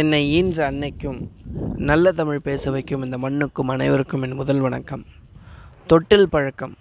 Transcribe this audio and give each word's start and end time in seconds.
என்னை 0.00 0.20
ஈன்ற 0.34 0.70
அன்னைக்கும் 0.70 1.18
நல்ல 1.88 2.12
தமிழ் 2.12 2.44
பேச 2.46 2.70
வைக்கும் 2.70 3.02
இந்த 3.02 3.18
மண்ணுக்கும் 3.18 3.68
அனைவருக்கும் 3.68 4.22
என் 4.22 4.36
முதல் 4.40 4.60
வணக்கம். 4.60 5.04
தொட்டில் 5.86 6.28
பழக்கம். 6.28 6.74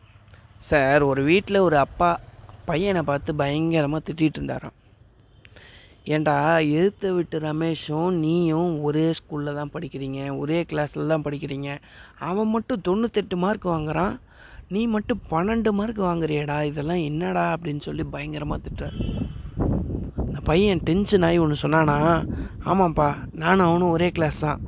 சார் 0.58 1.02
ஒரு 1.02 1.24
வீட்டில் 1.24 1.58
ஒரு 1.58 1.78
அப்பா 1.78 2.20
பையனை 2.66 3.02
பார்த்து 3.02 3.36
பயங்கரமாக 3.36 4.04
திட்டிகிட்டு 4.08 4.40
இருந்தாராம். 4.40 4.76
ஏண்டா 6.04 6.58
எழுத்து 6.58 7.14
விட்டு 7.14 7.40
ரமேஷும் 7.40 8.12
நீயும் 8.12 8.82
ஒரே 8.82 9.14
ஸ்கூலில் 9.20 9.54
தான் 9.54 9.74
படிக்கிறீங்க 9.74 10.38
ஒரே 10.38 10.62
கிளாஸில் 10.62 11.08
தான் 11.08 11.26
படிக்கிறீங்க. 11.26 11.78
அவன் 12.20 12.48
மட்டும் 12.48 12.84
தொண்ணூத்தெட்டு 12.90 13.36
மார்க் 13.36 13.66
வாங்குறான். 13.66 14.20
நீ 14.68 14.88
மட்டும் 14.88 15.22
பன்னெண்டு 15.32 15.72
மார்க் 15.72 16.02
வாங்குறியடா 16.02 16.64
இதெல்லாம் 16.64 17.04
என்னடா 17.12 17.54
அப்படின்னு 17.54 17.82
சொல்லி 17.82 18.04
பயங்கரமாக 18.04 18.62
திட்டுறாரு. 18.68 19.21
அந்த 20.42 20.50
பையன் 20.54 20.80
டென்ஷன் 20.88 21.26
ஆகி 21.26 21.40
ஒன்று 21.42 21.56
சொன்னானா 21.64 21.96
ஆமாம்ப்பா 22.72 23.08
நானும் 23.42 23.66
அவனும் 23.68 23.92
ஒரே 23.96 24.08
கிளாஸ் 24.16 24.40
தான். 24.46 24.62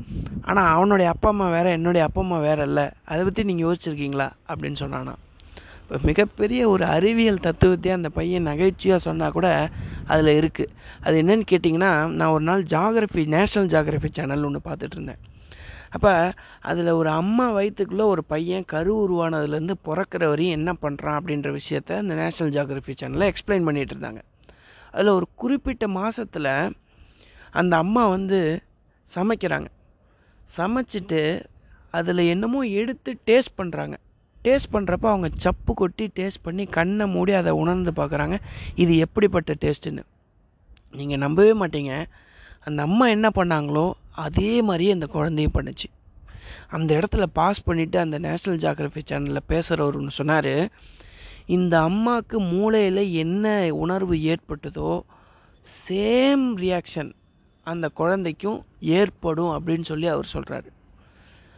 ஆனால் 0.50 0.68
அவனுடைய 0.74 1.08
அப்பா 1.14 1.30
அம்மா 1.34 1.46
வேறு 1.54 1.70
என்னுடைய 1.78 2.02
அப்பா 2.08 2.20
அம்மா 2.24 2.38
வேறு 2.46 2.64
இல்லை. 2.70 2.84
அதை 3.10 3.22
பற்றி 3.28 3.44
நீங்கள் 3.50 3.66
யோசிச்சிருக்கீங்களா? 3.68 4.28
அப்படின்னு 4.50 4.78
சொன்னானா. 4.82 5.14
இப்போ 5.82 5.98
மிகப்பெரிய 6.10 6.62
ஒரு 6.74 6.84
அறிவியல் 6.96 7.42
தத்துவத்தை 7.46 7.92
அந்த 7.96 8.10
பையன் 8.18 8.46
நகைச்சுவையாக 8.50 9.02
சொன்னால் 9.08 9.34
கூட 9.38 9.48
அதில் 10.14 10.32
இருக்குது 10.42 10.74
அது 11.06 11.16
என்னன்னு 11.22 11.48
கேட்டிங்கன்னா 11.52 11.92
நான் 12.20 12.34
ஒரு 12.36 12.46
நாள் 12.50 12.66
ஜாகிரஃபி 12.76 13.24
நேஷ்னல் 13.36 13.72
ஜாகிரஃபி 13.76 14.12
சேனல் 14.20 14.46
ஒன்று 14.50 14.62
பார்த்துட்டு 14.68 14.98
இருந்தேன். 15.00 15.22
அப்போ 15.96 16.14
அதில் 16.72 16.98
ஒரு 17.00 17.12
அம்மா 17.22 17.48
வயிற்றுக்குள்ளே 17.58 18.08
ஒரு 18.14 18.26
பையன் 18.34 18.70
கரு 18.76 18.94
உருவானதுலேருந்து 19.06 19.78
பிறக்கிற 19.90 20.30
வரையும் 20.34 20.58
என்ன 20.60 20.74
பண்ணுறான் 20.84 21.18
அப்படின்ற 21.22 21.50
விஷயத்த 21.60 21.98
அந்த 22.04 22.16
நேஷ்னல் 22.22 22.54
ஜாகிரஃபி 22.60 22.96
சேனலில் 23.02 23.30
எக்ஸ்பிளைன் 23.32 23.68
பண்ணிகிட்டு 23.70 23.96
இருந்தாங்க. 23.98 24.22
அதில் 24.94 25.16
ஒரு 25.18 25.28
குறிப்பிட்ட 25.42 25.86
மாதத்தில் 25.98 26.54
அந்த 27.60 27.74
அம்மா 27.84 28.04
வந்து 28.16 28.40
சமைக்கிறாங்க. 29.14 29.68
சமைச்சிட்டு 30.58 31.22
அதில் 31.98 32.30
என்னமோ 32.34 32.60
எடுத்து 32.82 33.12
டேஸ்ட் 33.30 33.58
பண்ணுறாங்க 33.62 33.96
டேஸ்ட் 34.46 34.74
பண்ணுறப்ப 34.74 35.06
அவங்க 35.12 35.28
சப்பு 35.46 35.72
கொட்டி 35.82 36.06
டேஸ்ட் 36.20 36.44
பண்ணி 36.44 36.64
கண்ணை 36.78 37.06
மூடி 37.16 37.34
அதை 37.40 37.52
உணர்ந்து 37.62 37.92
பார்க்குறாங்க 38.00 38.38
இது 38.84 38.94
எப்படிப்பட்ட 39.06 39.52
டேஸ்ட்டுன்னு 39.64 40.04
நீங்கள் 41.00 41.22
நம்பவே 41.26 41.54
மாட்டீங்க. 41.62 41.94
அந்த 42.68 42.80
அம்மா 42.88 43.06
என்ன 43.16 43.28
பண்ணாங்களோ 43.36 43.86
அதே 44.26 44.52
மாதிரியே 44.62 44.92
அந்த 44.92 45.08
குழந்தையும் 45.16 45.56
பண்ணுச்சு. 45.58 45.88
அந்த 46.76 46.90
இடத்துல 47.00 47.24
பாஸ் 47.40 47.62
பண்ணிவிட்டு 47.70 47.98
அந்த 48.06 48.18
நேஷ்னல் 48.26 48.60
ஜாகிரபி 48.66 49.02
சேனலில் 49.10 49.48
பேசுகிறவருன்னு 49.52 50.14
சொன்னார். 50.20 50.54
இந்த 51.46 51.82
அம்மாவுக்கு 51.82 52.40
மூளையில் 52.40 53.04
என்ன 53.24 53.72
உணர்வு 53.74 54.16
ஏற்பட்டதோ 54.16 55.02
சேம் 55.88 56.46
ரியாக்ஷன் 56.64 57.12
அந்த 57.64 57.90
குழந்தைக்கும் 57.90 58.66
ஏற்படும் 58.80 59.54
அப்படின்னு 59.56 59.82
சொல்லி 59.82 60.08
அவர் 60.08 60.34
சொல்கிறாரு 60.34 60.70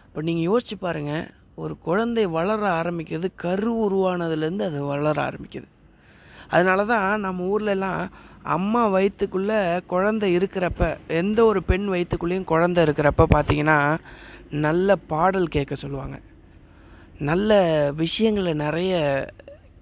இப்போ 0.07 0.21
நீங்கள் 0.21 0.47
யோசிச்சு 0.49 0.75
பாருங்கள் 0.79 1.25
ஒரு 1.55 1.77
குழந்தை 1.77 2.25
வளர 2.25 2.61
ஆரம்பிக்கிறது 2.81 3.27
கரு 3.35 3.71
உருவானதுலேருந்து 3.85 4.65
அது 4.67 4.83
வளர 4.83 5.29
ஆரம்பிக்குது. 5.29 5.67
அதனால 6.49 6.85
தான் 6.85 7.19
நம்ம 7.19 7.43
ஊர்லலாம் 7.43 8.01
அம்மா 8.43 8.87
வயிற்றுக்குள்ளே 8.87 9.79
குழந்தை 9.87 10.37
இருக்கிறப்ப 10.37 10.97
எந்த 11.07 11.45
ஒரு 11.45 11.63
பெண் 11.63 11.87
வயிற்றுக்குள்ளேயும் 11.93 12.51
குழந்தை 12.53 12.85
இருக்கிறப்ப 12.85 13.25
பார்த்தீங்கன்னா 13.35 13.97
நல்ல 14.49 14.95
பாடல் 14.95 15.47
கேட்க 15.47 15.75
சொல்லுவாங்க. 15.75 16.21
நல்ல 17.19 17.59
விஷயங்களை 17.95 18.53
நிறைய 18.53 18.93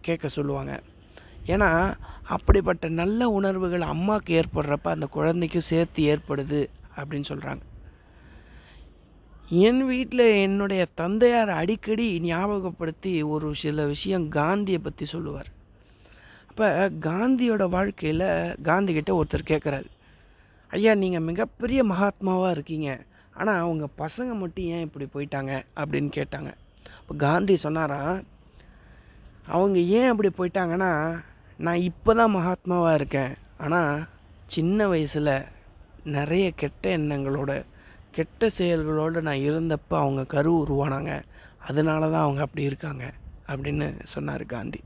கேட்க 0.07 0.27
சொல்லுவாங்க. 0.37 0.73
ஏன்னா 1.53 1.69
அப்படிப்பட்ட 2.35 2.89
நல்ல 3.01 3.29
உணர்வுகள் 3.37 3.91
அம்மாவுக்கு 3.93 4.31
ஏற்படுறப்ப 4.39 4.95
அந்த 4.95 5.07
குழந்தைக்கும் 5.17 5.69
சேர்த்து 5.71 6.01
ஏற்படுது 6.13 6.61
அப்படின்னு 6.97 7.29
சொல்கிறாங்க 7.31 7.63
என் 9.67 9.81
வீட்டில் 9.85 10.25
என்னுடைய 10.45 10.83
தந்தையார் 10.99 11.51
அடிக்கடி 11.61 12.05
ஞாபகப்படுத்தி 12.27 13.11
ஒரு 13.33 13.47
சில 13.63 13.85
விஷயம் 13.91 14.25
காந்தியை 14.37 14.79
பற்றி 14.79 15.05
சொல்லுவார். 15.05 15.49
அப்போ 16.49 16.67
காந்தியோட 17.07 17.63
வாழ்க்கையில் 17.75 18.27
காந்தி 18.69 18.91
கிட்ட 18.93 19.11
ஒருத்தர் 19.19 19.49
கேட்குறாரு 19.51 19.89
ஐயா 20.77 20.93
நீங்கள் 21.03 21.27
மிகப்பெரிய 21.29 21.79
மகாத்மாவாக 21.91 22.53
இருக்கீங்க. 22.55 22.89
ஆனால் 23.39 23.61
அவங்க 23.63 23.85
பசங்க 24.03 24.31
மட்டும் 24.41 24.69
ஏன் 24.75 24.85
இப்படி 24.87 25.05
போயிட்டாங்க? 25.13 25.53
அப்படின்னு 25.81 26.11
கேட்டாங்க. 26.19 26.51
இப்போ 27.01 27.15
காந்தி 27.25 27.55
சொன்னாராம் 27.65 28.17
அவங்க 29.47 29.79
ஏன் 29.79 30.09
அப்படி 30.11 30.29
போயிட்டாங்கன்னா 30.37 30.91
நான் 31.59 31.85
இப்போ 31.89 32.13
தான் 32.13 32.35
மகாத்மாவாக 32.35 32.97
இருக்கேன். 32.99 33.33
ஆனால் 33.57 34.05
சின்ன 34.47 34.87
வயசில் 34.87 35.35
நிறைய 36.17 36.45
கெட்ட 36.51 36.89
எண்ணங்களோட 36.97 37.51
கெட்ட 38.11 38.49
செயல்களோடு 38.49 39.21
நான் 39.21 39.45
இருந்தப்போ 39.49 39.95
அவங்க 40.03 40.23
கரு 40.23 40.51
உருவானாங்க. 40.63 41.13
அதனால 41.67 42.01
தான் 42.09 42.25
அவங்க 42.25 42.41
அப்படி 42.45 42.63
இருக்காங்க 42.63 43.03
அப்படின்னு 43.47 43.87
சொன்னார் 44.13 44.45
காந்தி. 44.45 44.79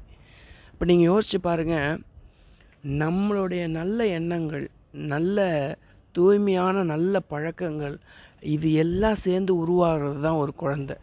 இப்போ 0.72 0.86
நீங்கள் 0.86 1.10
யோசிச்சு 1.12 1.40
பாருங்கள் 1.48 2.00
நம்மளுடைய 3.04 3.68
நல்ல 3.68 4.06
எண்ணங்கள் 4.06 4.70
நல்ல 5.14 5.46
தூய்மையான 6.16 6.84
நல்ல 6.84 7.20
பழக்கங்கள் 7.20 7.96
இது 8.42 8.74
எல்லாம் 8.74 9.16
சேர்ந்து 9.16 9.56
உருவாகிறது 9.58 10.20
தான் 10.22 10.42
ஒரு 10.44 10.54
குழந்தை. 10.54 10.96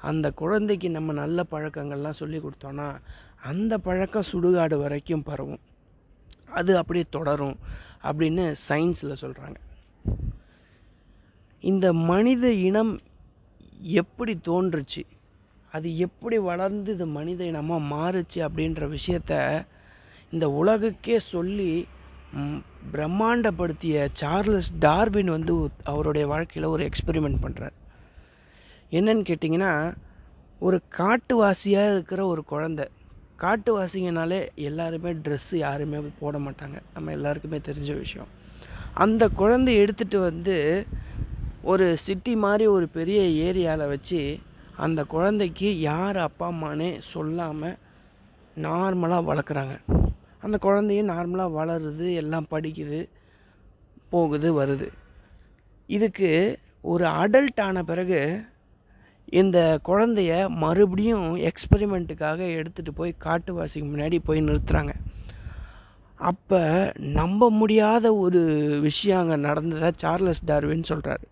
அந்த 0.00 0.26
குழந்தைக்கு 0.30 0.90
நம்ம 0.90 1.12
நல்ல 1.12 1.44
பழக்கங்கள்லாம் 1.50 2.20
சொல்லி 2.20 2.38
கொடுத்தோன்னா 2.38 2.88
அந்த 3.42 3.78
பழக்கம் 3.78 4.28
சுடுகாடு 4.32 4.76
வரைக்கும் 4.78 5.22
பரவும். 5.22 5.62
அது 6.48 6.78
அப்படியே 6.78 7.06
தொடரும் 7.10 7.56
அப்படின்னு 8.02 8.44
சயின்ஸில் 8.68 9.20
சொல்கிறாங்க 9.20 9.58
இந்த 11.64 11.92
மனித 11.92 12.52
இனம் 12.52 12.92
எப்படி 13.78 14.38
தோன்றுச்சு 14.44 15.02
அது 15.72 15.88
எப்படி 15.98 16.36
வளர்ந்து 16.38 16.92
இது 16.94 17.06
மனித 17.06 17.44
இனமாக 17.44 17.88
மாறுச்சு 17.94 18.38
அப்படின்ற 18.48 18.84
விஷயத்த 18.88 19.64
இந்த 20.32 20.46
உலகுக்கே 20.50 21.16
சொல்லி 21.16 21.86
பிரம்மாண்டப்படுத்திய 22.92 24.08
சார்லஸ் 24.12 24.70
டார்வின் 24.78 25.30
வந்து 25.30 25.70
அவருடைய 25.84 26.26
வாழ்க்கையில் 26.26 26.72
ஒரு 26.72 26.88
எக்ஸ்பெரிமெண்ட் 26.88 27.42
பண்ணுறார் 27.42 27.76
என்னன்னு 28.92 29.24
கேட்டிங்கன்னா 29.30 29.94
ஒரு 30.58 30.80
காட்டுவாசியாக 30.96 31.92
இருக்கிற 31.92 32.26
ஒரு 32.26 32.44
குழந்த. 32.50 32.86
காட்டுவாசிங்கனாலே 33.38 34.48
எல்லாருமே 34.54 35.12
ட்ரெஸ்ஸு 35.12 35.56
யாருமே 35.56 35.98
போட 36.18 36.38
மாட்டாங்க. 36.38 36.78
நம்ம 36.94 37.10
எல்லாருக்குமே 37.10 37.58
தெரிஞ்ச 37.58 37.98
விஷயம். 37.98 38.30
அந்த 38.94 39.28
குழந்தைய 39.38 39.84
எடுத்துகிட்டு 39.84 40.18
வந்து 40.20 40.86
ஒரு 41.62 41.96
சிட்டி 41.96 42.36
மாதிரி 42.36 42.66
ஒரு 42.66 42.88
பெரிய 42.88 43.20
ஏரியாவில் 43.46 43.88
வச்சு 43.88 44.38
அந்த 44.76 45.04
குழந்தைக்கு 45.04 45.80
யார் 45.80 46.16
அப்பா 46.16 46.50
அம்மானே 46.50 46.98
சொல்லாமல் 47.00 47.76
நார்மலாக 48.56 49.28
வளர்க்குறாங்க. 49.30 49.76
அந்த 50.40 50.58
குழந்தையும் 50.58 51.08
நார்மலாக 51.08 51.56
வளருது 51.60 52.14
எல்லாம் 52.14 52.46
படிக்குது 52.50 53.08
போகுது 54.10 54.48
வருது. 54.62 54.88
இதுக்கு 55.86 56.58
ஒரு 56.82 57.04
அடல்ட் 57.04 57.60
ஆன 57.60 57.82
பிறகு 57.82 58.20
இந்த 59.30 59.80
குழந்தைய 59.84 60.48
மறுபடியும் 60.48 61.36
எக்ஸ்பெரிமெண்ட்டுக்காக 61.36 62.38
எடுத்துகிட்டு 62.38 62.90
போய் 62.94 63.14
காட்டுவாசிக்கு 63.24 63.88
முன்னாடி 63.88 64.18
போய் 64.24 64.40
நிறுத்துகிறாங்க 64.40 64.94
அப்போ 66.16 66.92
நம்ப 66.96 67.50
முடியாத 67.50 68.14
ஒரு 68.14 68.40
விஷயம் 68.80 69.20
அங்கே 69.20 69.36
நடந்ததாக 69.36 69.92
சார்லஸ் 69.96 70.44
டார்வின் 70.46 70.88
சொல்கிறாரு 70.88 71.26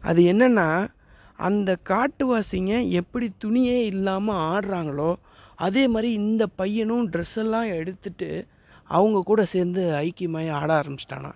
அது 0.00 0.22
என்னென்னா 0.22 0.88
அந்த 1.36 1.76
காட்டுவாசிங்க 1.88 2.88
எப்படி 2.88 3.32
துணியே 3.44 3.82
இல்லாமல் 3.82 4.36
ஆடுறாங்களோ 4.36 5.14
அதே 5.56 5.88
மாதிரி 5.88 6.12
இந்த 6.12 6.46
பையனும் 6.46 7.10
ட்ரெஸ் 7.10 7.36
எல்லாம் 7.36 7.66
எடுத்துட்டு 7.66 8.46
அவங்க 8.84 9.22
கூட 9.24 9.44
சேர்ந்து 9.44 9.82
ஐக்கியமாக 9.92 10.50
ஆட 10.50 10.80
ஆரம்பிச்சிட்டானா. 10.80 11.32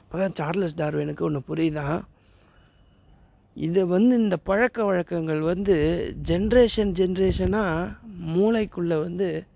அப்போ 0.00 0.18
தான் 0.18 0.34
சார்லஸ் 0.34 0.76
டார்வினுக்கு 0.76 1.20
ஒன்று 1.20 1.42
புரியுதான் 1.48 2.02
இதை 3.56 3.84
வந்து 3.84 4.16
இந்த 4.16 4.36
பழக்க 4.36 4.84
வழக்கங்கள் 4.84 5.40
வந்து 5.40 5.74
ஜென்ரேஷன் 6.28 6.92
ஜென்ரேஷனாக 6.92 7.96
மூளைக்குள்ளே 8.36 9.00
வந்து 9.02 9.46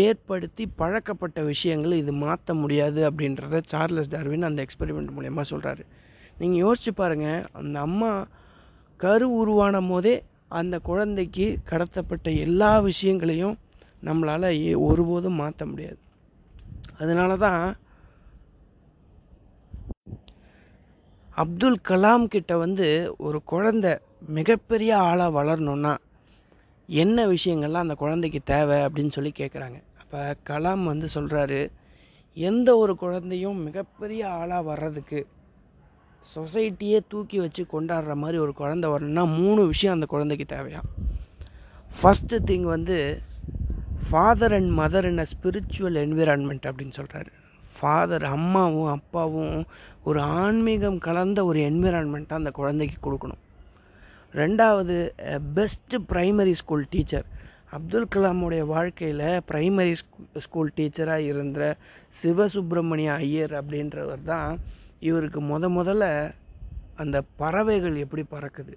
ஏற்படுத்தி 0.00 0.66
பழக்கப்பட்ட 0.76 1.42
விஷயங்களை 1.42 1.98
இது 1.98 2.12
மாற்ற 2.12 2.54
முடியாது 2.54 3.10
அப்படின்றத 3.10 3.60
சார்லஸ் 3.66 4.10
டார்வின் 4.10 4.42
அந்த 4.42 4.66
எக்ஸ்பெரிமெண்ட் 4.66 5.14
மூலயமா 5.16 5.42
சொல்கிறாரு 5.50 5.84
நீங்கள் 6.38 6.62
யோசிச்சு 6.64 6.92
பாருங்கள் 6.94 7.46
அந்த 7.52 7.80
அம்மா 7.80 8.28
கரு 8.96 9.26
உருவான 9.32 9.80
போதே 9.80 10.14
அந்த 10.48 10.78
குழந்தைக்கு 10.78 11.58
கடத்தப்பட்ட 11.70 12.38
எல்லா 12.38 12.78
விஷயங்களையும் 12.80 13.58
நம்மளால் 14.04 14.76
ஒருபோதும் 14.78 15.40
மாற்ற 15.42 15.66
முடியாது. 15.66 15.98
அதனால 16.98 17.36
தான் 17.36 17.62
அப்துல் 21.36 21.78
கலாம் 21.88 22.28
கிட்ட 22.28 22.56
வந்து 22.56 23.14
ஒரு 23.18 23.42
குழந்த 23.50 24.00
மிகப்பெரிய 24.28 24.96
ஆளாக 24.96 25.42
வளரணுன்னா 25.42 25.96
என்ன 26.88 27.26
விஷயங்கள்லாம் 27.26 27.84
அந்த 27.84 27.94
குழந்தைக்கு 27.94 28.42
தேவை 28.44 28.76
அப்படின்னு 28.80 29.12
சொல்லி 29.12 29.32
கேட்குறாங்க 29.38 29.82
அப்போ 30.00 30.36
கலாம் 30.50 30.84
வந்து 30.84 31.08
சொல்கிறாரு 31.14 31.70
எந்த 32.34 32.76
ஒரு 32.76 32.96
குழந்தையும் 32.96 33.64
மிகப்பெரிய 33.64 34.28
ஆளாக 34.28 34.62
வர்றதுக்கு 34.62 35.26
சொசைட்டியே 36.36 37.00
தூக்கி 37.08 37.38
வச்சு 37.38 37.66
கொண்டாடுற 37.72 38.14
மாதிரி 38.14 38.38
ஒரு 38.38 38.54
குழந்த 38.58 38.86
வரணும்னா 38.88 39.24
மூணு 39.24 39.64
விஷயம் 39.64 39.94
அந்த 39.94 40.06
குழந்தைக்கு 40.06 40.54
தேவையா? 40.54 40.80
ஃபஸ்ட்டு 41.90 42.38
திங் 42.44 42.62
வந்து 42.62 43.22
father 44.10 44.52
and 44.52 44.80
mother 44.80 45.04
in 45.04 45.18
a 45.18 45.26
spiritual 45.32 45.96
environment 45.96 46.62
அப்படின்னு 46.62 46.94
சொல்கிறாரு 46.96 47.32
ஃபாதர் 47.82 48.24
அம்மாவும் 48.24 48.90
அப்பாவும் 48.96 49.56
ஒரு 50.08 50.20
ஆன்மீகம் 50.42 50.98
கலந்த 51.06 51.44
ஒரு 51.44 51.60
என்விரான்மெண்ட்டாக 51.70 52.42
அந்த 52.42 52.50
குழந்தைக்கு 52.58 52.98
கொடுக்கணும். 53.06 53.40
ரெண்டாவது 54.34 54.96
best 55.56 55.96
primary 56.12 56.54
school 56.60 56.84
teacher 56.90 57.26
Abdul 57.76 58.08
கலாமுடைய 58.14 58.62
வாழ்க்கையில் 58.74 59.26
ப்ரைமரி 59.50 59.94
ஸ்கூல் 60.46 60.72
டீச்சராக 60.76 61.28
இருந்த 61.30 61.60
சிவசுப்பிரமணிய 62.22 63.10
ஐயர் 63.26 63.54
அப்படின்றவர் 63.60 64.22
தான் 64.32 64.50
இவருக்கு 65.08 65.40
முத 65.50 65.70
முதல்ல 65.78 66.06
அந்த 67.02 67.16
பறவைகள் 67.42 67.96
எப்படி 68.04 68.24
பறக்குது? 68.34 68.74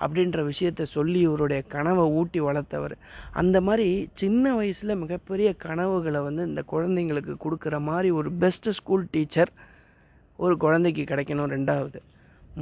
அப்படின்ற 0.00 0.38
விஷயத்த 0.50 0.82
சொல்லி 0.96 1.20
இவருடைய 1.20 1.62
கனவை 1.74 2.04
ஊட்டி 2.20 2.40
வளர்த்தவர். 2.40 2.94
அந்த 3.32 3.60
மாதிரி 3.60 3.88
சின்ன 4.14 4.54
வயசில் 4.54 5.00
மிகப்பெரிய 5.02 5.50
கனவுகளை 5.66 6.20
வந்து 6.20 6.44
இந்த 6.46 6.64
குழந்தைங்களுக்கு 6.72 7.34
கொடுக்குற 7.44 7.78
மாதிரி 7.90 8.10
ஒரு 8.10 8.30
பெஸ்ட்டு 8.40 8.76
ஸ்கூல் 8.80 9.06
டீச்சர் 9.10 9.52
ஒரு 10.36 10.56
குழந்தைக்கு 10.56 11.02
கிடைக்கணும் 11.02 11.52
ரெண்டாவது. 11.56 12.00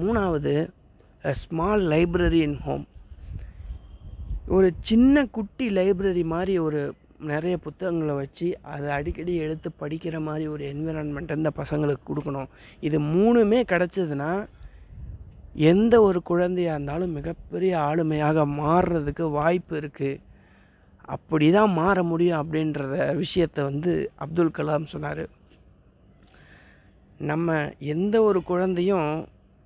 மூணாவது 0.00 0.54
ஸ்மால் 1.42 1.84
லைப்ரரி 1.92 2.40
இன் 2.48 2.58
ஹோம் 2.66 2.86
ஒரு 4.56 4.68
சின்ன 4.80 5.24
குட்டி 5.36 5.66
லைப்ரரி 5.76 6.24
மாதிரி 6.34 6.54
ஒரு 6.58 6.80
நிறைய 7.30 7.56
புத்தகங்களை 7.56 8.14
வச்சு 8.14 8.46
அதை 8.72 8.88
அடிக்கடி 8.90 9.34
எடுத்து 9.44 9.70
படிக்கிற 9.80 10.16
மாதிரி 10.20 10.46
ஒரு 10.54 10.64
என்விரான்மெண்ட் 10.72 11.36
இந்த 11.36 11.50
பசங்களுக்கு 11.60 12.02
கொடுக்கணும். 12.08 12.48
இது 12.80 12.98
மூணுமே 13.00 13.60
கிடச்சதுன்னா 13.72 14.30
எந்த 15.54 15.94
ஒரு 16.08 16.20
குழந்தையாக 16.30 16.76
இருந்தாலும் 16.76 17.16
மிகப்பெரிய 17.18 17.72
ஆளுமையாக 17.88 18.44
மாறுறதுக்கு 18.60 19.24
வாய்ப்பு 19.30 19.74
இருக்குது 19.80 20.20
அப்படி 21.14 21.46
தான் 21.56 21.72
மாற 21.80 22.02
முடியும் 22.10 22.40
அப்படின்றத 22.42 22.96
விஷயத்த 23.22 23.58
வந்து 23.70 23.92
அப்துல் 24.24 24.56
கலாம் 24.58 24.92
சொன்னார். 24.92 25.24
நம்ம 27.30 27.56
எந்த 27.94 28.14
ஒரு 28.28 28.40
குழந்தையும் 28.50 29.10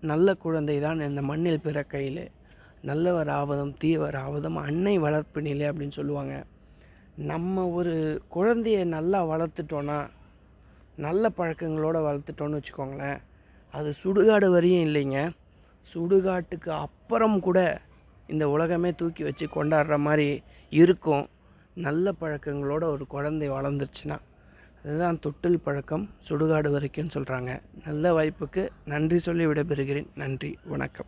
நல்ல 0.03 0.35
குழந்தை 0.45 0.77
தான் 0.87 1.07
இந்த 1.09 1.23
மண்ணில் 1.31 1.65
பிறக்கையில். 1.67 2.25
நல்லவர் 2.91 3.31
ஆவதும் 3.39 3.73
தீவர் 3.83 4.17
ஆவதும் 4.25 4.59
அன்னை 4.67 4.97
வளர்ப்பினிலே 5.07 5.71
அப்படின்னு 5.71 5.99
சொல்லுவாங்க. 6.01 6.35
நம்ம 7.31 7.65
ஒரு 7.79 7.95
குழந்தைய 8.37 8.79
நல்லா 8.97 9.21
வளர்த்துட்டோன்னா 9.33 9.99
நல்ல 11.07 11.31
பழக்கங்களோடு 11.39 12.01
வளர்த்துட்டோன்னு 12.09 12.59
வச்சுக்கோங்களேன் 12.59 13.19
அது 13.75 13.91
சுடுகாடு 14.03 14.49
வரையும் 14.55 14.87
இல்லைங்க. 14.89 15.21
சுடுகாட்டுக்கு 15.95 16.69
அப்புறம் 16.69 17.41
கூட 17.41 17.81
இந்த 18.27 18.49
உலகமே 18.49 18.93
தூக்கி 18.93 19.23
வச்சு 19.23 19.47
கொண்டாடுற 19.55 19.99
மாதிரி 19.99 20.43
இருக்கும். 20.71 21.29
நல்ல 21.75 22.13
பழக்கங்களோட 22.21 22.85
ஒரு 22.85 23.07
குழந்தை 23.07 23.51
வளர்ந்துருச்சுன்னா 23.51 24.19
அதுதான் 24.85 25.19
தொட்டில் 25.19 25.61
பழக்கம் 25.61 26.11
சுடுகாடு 26.29 26.71
வரைக்கும் 26.71 27.11
சொல்கிறாங்க 27.15 27.61
நல்ல 27.85 28.13
வாய்ப்புக்கு 28.15 28.69
நன்றி 28.85 29.19
சொல்லி 29.19 29.47
விடைபெறுகிறேன். 29.47 30.07
நன்றி 30.15 30.59
வணக்கம். 30.65 31.07